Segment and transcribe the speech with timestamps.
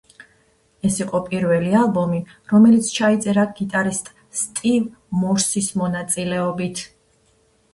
[0.87, 2.21] ეს იყო პირველი ალბომი,
[2.53, 4.09] რომელიც ჩაიწერა გიტარისტ
[4.41, 4.89] სტივ
[5.25, 6.87] მორსის მონაწილეობით.